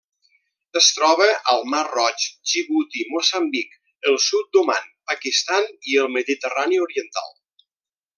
Es 0.79 0.85
troba 0.99 1.25
al 1.55 1.59
Mar 1.73 1.81
Roig, 1.89 2.23
Djibouti, 2.51 3.05
Moçambic, 3.11 3.75
el 4.13 4.17
sud 4.31 4.49
d'Oman, 4.57 4.89
Pakistan 5.13 5.69
i 5.93 6.01
el 6.05 6.11
Mediterrani 6.19 6.81
oriental. 6.87 7.31